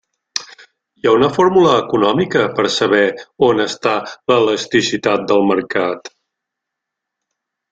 [1.01, 3.03] Hi ha una fórmula econòmica per a saber
[3.49, 3.93] on està
[4.33, 6.11] l'elasticitat del mercat.